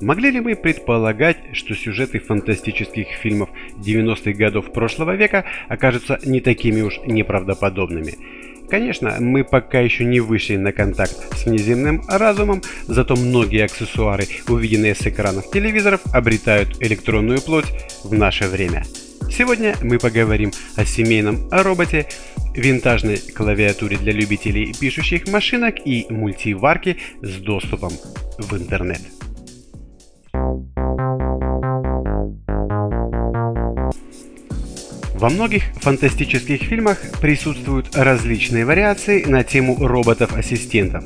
Могли 0.00 0.30
ли 0.30 0.40
мы 0.40 0.56
предполагать, 0.56 1.36
что 1.52 1.74
сюжеты 1.74 2.18
фантастических 2.18 3.06
фильмов 3.08 3.50
90-х 3.76 4.32
годов 4.32 4.72
прошлого 4.72 5.14
века 5.14 5.44
окажутся 5.68 6.18
не 6.24 6.40
такими 6.40 6.80
уж 6.80 6.98
неправдоподобными? 7.06 8.14
Конечно, 8.68 9.16
мы 9.20 9.44
пока 9.44 9.80
еще 9.80 10.04
не 10.04 10.20
вышли 10.20 10.56
на 10.56 10.72
контакт 10.72 11.36
с 11.36 11.44
внеземным 11.44 12.02
разумом, 12.08 12.62
зато 12.86 13.14
многие 13.14 13.64
аксессуары, 13.64 14.24
увиденные 14.48 14.94
с 14.94 15.06
экранов 15.06 15.50
телевизоров, 15.50 16.00
обретают 16.12 16.82
электронную 16.82 17.40
плоть 17.40 17.66
в 18.02 18.12
наше 18.12 18.48
время. 18.48 18.84
Сегодня 19.30 19.74
мы 19.82 19.98
поговорим 19.98 20.52
о 20.76 20.84
семейном 20.84 21.48
роботе, 21.50 22.06
винтажной 22.54 23.18
клавиатуре 23.18 23.96
для 23.96 24.12
любителей 24.12 24.74
пишущих 24.78 25.28
машинок 25.28 25.76
и 25.84 26.06
мультиварке 26.08 26.96
с 27.20 27.36
доступом 27.36 27.92
в 28.38 28.56
интернет. 28.56 29.00
Во 35.14 35.30
многих 35.30 35.64
фантастических 35.80 36.62
фильмах 36.62 36.98
присутствуют 37.20 37.96
различные 37.96 38.64
вариации 38.64 39.24
на 39.24 39.44
тему 39.44 39.76
роботов-ассистентов, 39.80 41.04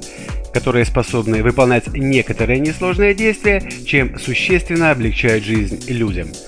которые 0.52 0.84
способны 0.84 1.42
выполнять 1.42 1.88
некоторые 1.88 2.60
несложные 2.60 3.14
действия, 3.14 3.62
чем 3.86 4.18
существенно 4.18 4.90
облегчают 4.90 5.44
жизнь 5.44 5.84
людям– 5.88 6.28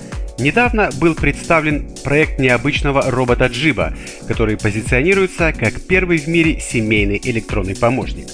Недавно 0.41 0.89
был 0.99 1.15
представлен 1.15 1.87
проект 2.03 2.39
необычного 2.39 3.11
робота 3.11 3.47
Джиба, 3.47 3.93
который 4.27 4.57
позиционируется 4.57 5.53
как 5.53 5.83
первый 5.83 6.17
в 6.17 6.29
мире 6.29 6.59
семейный 6.59 7.21
электронный 7.23 7.77
помощник. 7.77 8.27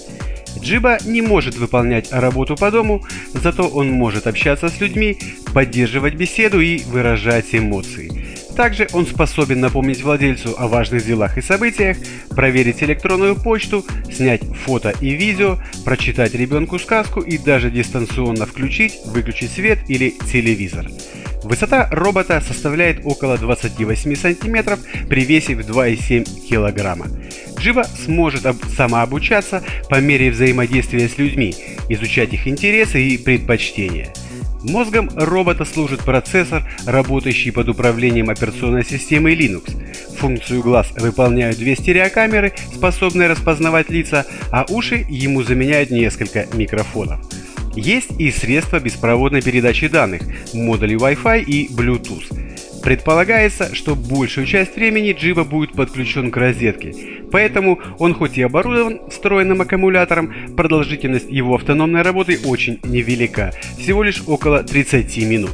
Джиба 0.60 0.98
не 1.04 1.20
может 1.20 1.56
выполнять 1.56 2.12
работу 2.12 2.54
по 2.54 2.70
дому, 2.70 3.04
зато 3.34 3.66
он 3.66 3.90
может 3.90 4.28
общаться 4.28 4.68
с 4.68 4.80
людьми, 4.80 5.18
поддерживать 5.52 6.14
беседу 6.14 6.60
и 6.60 6.78
выражать 6.84 7.52
эмоции. 7.52 8.35
Также 8.56 8.88
он 8.94 9.06
способен 9.06 9.60
напомнить 9.60 10.02
владельцу 10.02 10.54
о 10.58 10.66
важных 10.66 11.04
делах 11.04 11.36
и 11.36 11.42
событиях, 11.42 11.98
проверить 12.30 12.82
электронную 12.82 13.36
почту, 13.36 13.84
снять 14.10 14.42
фото 14.64 14.94
и 14.98 15.10
видео, 15.10 15.58
прочитать 15.84 16.34
ребенку 16.34 16.78
сказку 16.78 17.20
и 17.20 17.36
даже 17.36 17.70
дистанционно 17.70 18.46
включить, 18.46 18.98
выключить 19.04 19.52
свет 19.52 19.80
или 19.88 20.14
телевизор. 20.32 20.88
Высота 21.44 21.88
робота 21.92 22.40
составляет 22.40 23.02
около 23.04 23.36
28 23.36 24.16
сантиметров 24.16 24.80
при 25.08 25.24
весе 25.24 25.54
в 25.54 25.60
2,7 25.60 26.48
килограмма. 26.48 27.06
Джива 27.58 27.84
сможет 28.04 28.46
самообучаться 28.74 29.62
по 29.88 30.00
мере 30.00 30.30
взаимодействия 30.30 31.08
с 31.08 31.18
людьми, 31.18 31.54
изучать 31.88 32.32
их 32.32 32.48
интересы 32.48 33.02
и 33.02 33.18
предпочтения. 33.18 34.12
Мозгом 34.68 35.08
робота 35.14 35.64
служит 35.64 36.00
процессор, 36.00 36.64
работающий 36.86 37.52
под 37.52 37.68
управлением 37.68 38.30
операционной 38.30 38.84
системы 38.84 39.32
Linux. 39.32 39.70
Функцию 40.18 40.60
глаз 40.60 40.90
выполняют 40.96 41.58
две 41.58 41.76
стереокамеры, 41.76 42.52
способные 42.74 43.28
распознавать 43.28 43.90
лица, 43.90 44.26
а 44.50 44.66
уши 44.68 45.06
ему 45.08 45.44
заменяют 45.44 45.90
несколько 45.90 46.46
микрофонов. 46.52 47.20
Есть 47.76 48.10
и 48.18 48.32
средства 48.32 48.80
беспроводной 48.80 49.40
передачи 49.40 49.86
данных, 49.86 50.22
модули 50.52 50.96
Wi-Fi 50.96 51.44
и 51.44 51.68
Bluetooth. 51.68 52.45
Предполагается, 52.86 53.74
что 53.74 53.96
большую 53.96 54.46
часть 54.46 54.76
времени 54.76 55.10
Джива 55.10 55.42
будет 55.42 55.72
подключен 55.72 56.30
к 56.30 56.36
розетке, 56.36 56.94
поэтому 57.32 57.80
он 57.98 58.14
хоть 58.14 58.38
и 58.38 58.42
оборудован 58.42 59.00
встроенным 59.10 59.60
аккумулятором, 59.60 60.32
продолжительность 60.56 61.28
его 61.28 61.56
автономной 61.56 62.02
работы 62.02 62.38
очень 62.44 62.78
невелика, 62.84 63.52
всего 63.76 64.04
лишь 64.04 64.22
около 64.28 64.62
30 64.62 65.16
минут. 65.24 65.50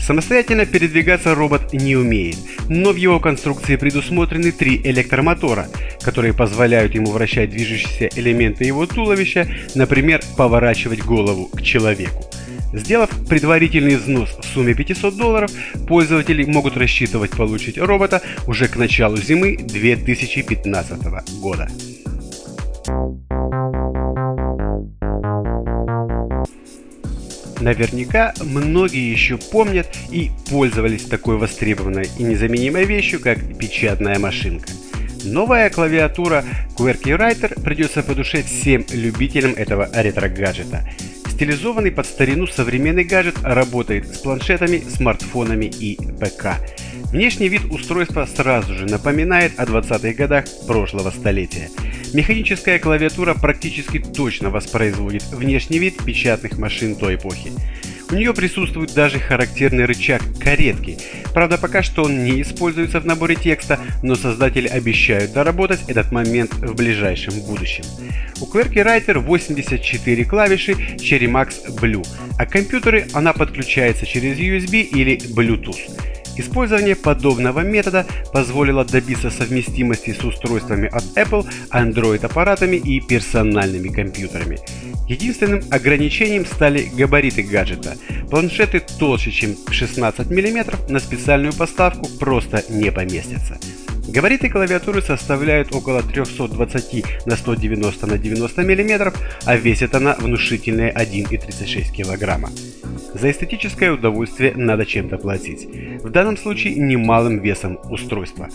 Самостоятельно 0.00 0.66
передвигаться 0.66 1.36
робот 1.36 1.72
не 1.72 1.94
умеет, 1.94 2.38
но 2.68 2.90
в 2.90 2.96
его 2.96 3.20
конструкции 3.20 3.76
предусмотрены 3.76 4.50
три 4.50 4.82
электромотора, 4.82 5.68
которые 6.02 6.34
позволяют 6.34 6.96
ему 6.96 7.12
вращать 7.12 7.50
движущиеся 7.50 8.08
элементы 8.16 8.64
его 8.64 8.86
туловища, 8.86 9.46
например, 9.76 10.20
поворачивать 10.36 11.04
голову 11.04 11.46
к 11.46 11.62
человеку. 11.62 12.31
Сделав 12.72 13.10
предварительный 13.28 13.96
взнос 13.96 14.30
в 14.40 14.44
сумме 14.46 14.74
500 14.74 15.16
долларов, 15.16 15.50
пользователи 15.86 16.44
могут 16.44 16.76
рассчитывать 16.76 17.32
получить 17.32 17.78
робота 17.78 18.22
уже 18.46 18.66
к 18.66 18.76
началу 18.76 19.16
зимы 19.16 19.56
2015 19.56 21.02
года. 21.40 21.68
Наверняка 27.60 28.34
многие 28.40 29.12
еще 29.12 29.36
помнят 29.36 29.86
и 30.10 30.30
пользовались 30.50 31.04
такой 31.04 31.36
востребованной 31.36 32.08
и 32.18 32.24
незаменимой 32.24 32.84
вещью, 32.84 33.20
как 33.20 33.38
печатная 33.56 34.18
машинка. 34.18 34.66
Новая 35.24 35.70
клавиатура 35.70 36.44
QWERTY 36.76 37.16
Writer 37.16 37.62
придется 37.62 38.02
по 38.02 38.14
душе 38.14 38.42
всем 38.42 38.84
любителям 38.92 39.52
этого 39.52 39.88
ретро-гаджета. 39.94 40.88
Стилизованный 41.32 41.90
под 41.90 42.06
старину 42.06 42.46
современный 42.46 43.04
гаджет 43.04 43.36
работает 43.42 44.06
с 44.06 44.18
планшетами, 44.18 44.78
смартфонами 44.78 45.64
и 45.64 45.96
ПК. 46.20 46.60
Внешний 47.10 47.48
вид 47.48 47.62
устройства 47.70 48.26
сразу 48.26 48.74
же 48.74 48.84
напоминает 48.84 49.58
о 49.58 49.64
20-х 49.64 50.12
годах 50.12 50.44
прошлого 50.66 51.10
столетия. 51.10 51.70
Механическая 52.12 52.78
клавиатура 52.78 53.34
практически 53.34 53.98
точно 53.98 54.50
воспроизводит 54.50 55.24
внешний 55.32 55.78
вид 55.78 56.04
печатных 56.04 56.58
машин 56.58 56.96
той 56.96 57.14
эпохи. 57.14 57.50
У 58.12 58.14
нее 58.14 58.34
присутствует 58.34 58.92
даже 58.92 59.18
характерный 59.18 59.86
рычаг 59.86 60.20
каретки. 60.38 60.98
Правда, 61.32 61.56
пока 61.56 61.82
что 61.82 62.04
он 62.04 62.24
не 62.24 62.42
используется 62.42 63.00
в 63.00 63.06
наборе 63.06 63.36
текста, 63.36 63.80
но 64.02 64.16
создатели 64.16 64.68
обещают 64.68 65.32
доработать 65.32 65.80
этот 65.88 66.12
момент 66.12 66.52
в 66.52 66.74
ближайшем 66.74 67.40
будущем. 67.40 67.84
У 68.38 68.44
QWERTY 68.44 68.84
Writer 68.84 69.18
84 69.18 70.24
клавиши 70.26 70.72
Cherry 70.72 71.26
Max 71.26 71.74
Blue, 71.80 72.06
а 72.38 72.44
к 72.44 72.50
компьютеру 72.50 72.98
она 73.14 73.32
подключается 73.32 74.04
через 74.04 74.38
USB 74.38 74.82
или 74.82 75.16
Bluetooth. 75.34 76.11
Использование 76.36 76.96
подобного 76.96 77.60
метода 77.60 78.06
позволило 78.32 78.84
добиться 78.84 79.30
совместимости 79.30 80.16
с 80.18 80.24
устройствами 80.24 80.88
от 80.88 81.04
Apple, 81.16 81.46
Android-аппаратами 81.70 82.76
и 82.76 83.00
персональными 83.00 83.88
компьютерами. 83.88 84.58
Единственным 85.08 85.62
ограничением 85.70 86.46
стали 86.46 86.90
габариты 86.96 87.42
гаджета. 87.42 87.96
Планшеты 88.30 88.82
толще, 88.98 89.30
чем 89.30 89.56
16 89.70 90.30
мм, 90.30 90.76
на 90.88 91.00
специальную 91.00 91.52
поставку 91.52 92.08
просто 92.18 92.64
не 92.70 92.90
поместятся. 92.90 93.58
Габариты 94.08 94.48
клавиатуры 94.48 95.00
составляют 95.00 95.74
около 95.74 96.02
320 96.02 97.26
на 97.26 97.36
190 97.36 98.06
на 98.06 98.18
90 98.18 98.62
мм, 98.62 99.12
а 99.44 99.56
весит 99.56 99.94
она 99.94 100.16
внушительные 100.18 100.92
1,36 100.92 101.92
кг. 101.94 102.50
За 103.14 103.30
эстетическое 103.30 103.92
удовольствие 103.92 104.54
надо 104.56 104.86
чем-то 104.86 105.18
платить. 105.18 105.68
В 106.02 106.08
данном 106.08 106.36
случае 106.38 106.76
немалым 106.76 107.40
весом 107.40 107.78
устройства. 107.90 108.48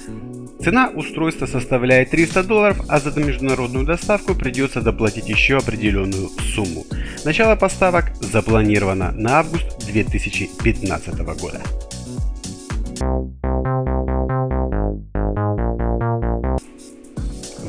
Цена 0.63 0.89
устройства 0.89 1.45
составляет 1.45 2.09
300 2.09 2.43
долларов, 2.43 2.81
а 2.87 2.99
за 2.99 3.17
международную 3.19 3.85
доставку 3.85 4.33
придется 4.33 4.81
доплатить 4.81 5.29
еще 5.29 5.57
определенную 5.57 6.29
сумму. 6.55 6.85
Начало 7.23 7.55
поставок 7.55 8.15
запланировано 8.19 9.11
на 9.11 9.39
август 9.39 9.85
2015 9.85 11.19
года. 11.19 11.61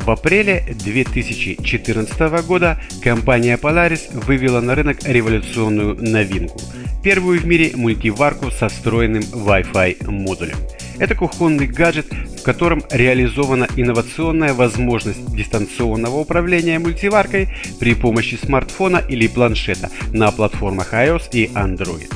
В 0.06 0.10
апреле 0.10 0.64
2014 0.82 2.46
года 2.46 2.80
компания 3.02 3.58
Polaris 3.58 4.08
вывела 4.24 4.62
на 4.62 4.74
рынок 4.74 5.06
революционную 5.06 5.96
новинку– 5.96 6.58
первую 7.02 7.40
в 7.40 7.46
мире 7.46 7.72
мультиварку 7.74 8.50
со 8.50 8.68
встроенным 8.68 9.22
Wi-Fi 9.22 10.10
модулем. 10.10 10.56
Это 10.98 11.14
кухонный 11.14 11.66
гаджет, 11.66 12.06
в 12.12 12.42
котором 12.42 12.82
реализована 12.90 13.68
инновационная 13.76 14.52
возможность 14.52 15.34
дистанционного 15.34 16.16
управления 16.16 16.78
мультиваркой 16.78 17.48
при 17.78 17.94
помощи 17.94 18.34
смартфона 18.34 19.02
или 19.08 19.28
планшета 19.28 19.90
на 20.12 20.32
платформах 20.32 20.92
iOS 20.92 21.28
и 21.32 21.46
Android. 21.46 22.08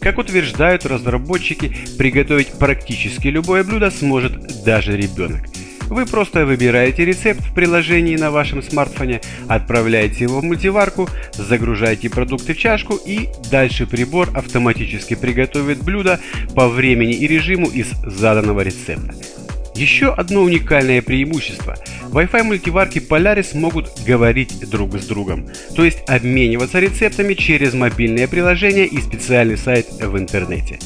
Как 0.00 0.18
утверждают 0.18 0.86
разработчики, 0.86 1.74
приготовить 1.98 2.52
практически 2.52 3.28
любое 3.28 3.64
блюдо 3.64 3.90
сможет 3.90 4.62
даже 4.64 4.96
ребенок. 4.96 5.40
Вы 5.88 6.04
просто 6.04 6.44
выбираете 6.44 7.04
рецепт 7.04 7.40
в 7.40 7.54
приложении 7.54 8.16
на 8.16 8.30
вашем 8.30 8.62
смартфоне, 8.62 9.20
отправляете 9.48 10.24
его 10.24 10.40
в 10.40 10.44
мультиварку, 10.44 11.08
загружаете 11.32 12.10
продукты 12.10 12.54
в 12.54 12.58
чашку 12.58 12.96
и 12.96 13.28
дальше 13.50 13.86
прибор 13.86 14.30
автоматически 14.34 15.14
приготовит 15.14 15.82
блюдо 15.82 16.18
по 16.54 16.68
времени 16.68 17.12
и 17.12 17.26
режиму 17.26 17.68
из 17.68 17.88
заданного 18.04 18.62
рецепта. 18.62 19.14
Еще 19.76 20.12
одно 20.12 20.42
уникальное 20.42 21.02
преимущество. 21.02 21.76
Wi-Fi 22.08 22.42
мультиварки 22.44 22.98
Polaris 22.98 23.56
могут 23.56 23.90
говорить 24.06 24.68
друг 24.70 24.96
с 24.96 25.06
другом, 25.06 25.46
то 25.74 25.84
есть 25.84 25.98
обмениваться 26.08 26.80
рецептами 26.80 27.34
через 27.34 27.74
мобильное 27.74 28.26
приложение 28.26 28.86
и 28.86 28.98
специальный 29.00 29.58
сайт 29.58 29.86
в 30.00 30.16
интернете. 30.16 30.78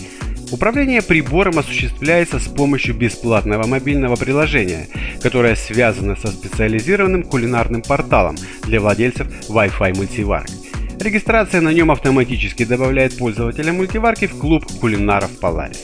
Управление 0.53 1.01
прибором 1.01 1.61
осуществляется 1.61 2.41
с 2.41 2.49
помощью 2.49 2.95
бесплатного 2.95 3.69
мобильного 3.69 4.17
приложения, 4.17 4.89
которое 5.23 5.55
связано 5.55 6.17
со 6.17 6.29
специализированным 6.29 7.23
кулинарным 7.23 7.83
порталом 7.83 8.37
для 8.65 8.81
владельцев 8.81 9.29
Wi-Fi 9.49 9.97
мультиварок. 9.97 10.51
Регистрация 10.99 11.61
на 11.61 11.73
нем 11.73 11.93
автоматически 11.93 12.65
добавляет 12.65 13.17
пользователя 13.17 13.73
мультиварки 13.73 14.27
в 14.27 14.37
клуб 14.39 14.65
кулинаров 14.81 15.31
Polaris. 15.41 15.79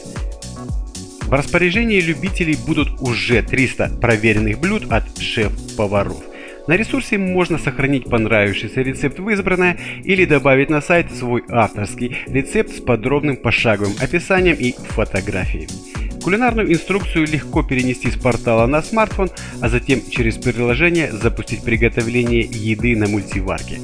В 1.23 1.33
распоряжении 1.33 2.01
любителей 2.01 2.57
будут 2.67 3.01
уже 3.01 3.43
300 3.43 3.99
проверенных 4.01 4.59
блюд 4.59 4.91
от 4.91 5.05
шеф-поваров– 5.19 6.23
на 6.67 6.77
ресурсе 6.77 7.19
можно 7.19 7.59
сохранить 7.59 8.05
понравившийся 8.05 8.83
рецепт 8.83 9.19
в 9.19 9.29
избранное 9.31 9.79
или 10.05 10.25
добавить 10.25 10.71
на 10.71 10.81
сайт 10.81 11.13
свой 11.13 11.45
авторский 11.49 12.17
рецепт 12.27 12.77
с 12.77 12.81
подробным 12.81 13.37
пошаговым 13.37 13.95
описанием 14.01 14.57
и 14.57 14.73
фотографией. 14.73 15.69
Кулинарную 16.23 16.73
инструкцию 16.73 17.29
легко 17.29 17.63
перенести 17.63 18.11
с 18.11 18.17
портала 18.17 18.67
на 18.67 18.83
смартфон, 18.83 19.31
а 19.61 19.69
затем 19.69 20.01
через 20.11 20.37
приложение 20.37 21.13
запустить 21.13 21.63
приготовление 21.63 22.41
еды 22.41 22.97
на 22.97 23.07
мультиварке. 23.07 23.79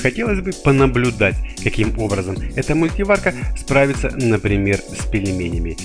Хотелось 0.00 0.40
бы 0.40 0.50
понаблюдать, 0.64 1.36
каким 1.62 1.96
образом 2.00 2.36
эта 2.56 2.74
мультиварка 2.74 3.32
справится, 3.56 4.10
например, 4.10 4.78
с 4.78 5.06
пельменями. 5.06 5.76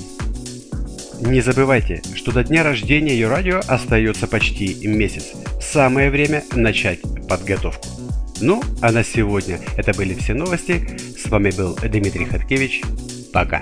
Не 1.21 1.41
забывайте, 1.41 2.01
что 2.15 2.31
до 2.31 2.43
дня 2.43 2.63
рождения 2.63 3.13
ее 3.13 3.27
радио 3.27 3.61
остается 3.67 4.25
почти 4.25 4.87
месяц 4.87 5.33
самое 5.71 6.09
время 6.09 6.43
начать 6.53 6.99
подготовку. 7.27 7.87
Ну, 8.39 8.61
а 8.81 8.91
на 8.91 9.03
сегодня 9.03 9.59
это 9.75 9.93
были 9.93 10.13
все 10.13 10.33
новости. 10.33 10.97
С 11.17 11.29
вами 11.29 11.51
был 11.51 11.75
Дмитрий 11.75 12.25
Хаткевич. 12.25 12.81
Пока. 13.33 13.59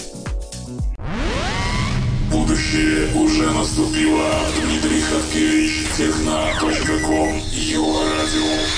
Будущее 2.31 3.07
уже 3.16 3.50
наступило. 3.52 4.30
Дмитрий 4.62 5.02
Хаткевич, 5.02 5.88
радио. 8.04 8.75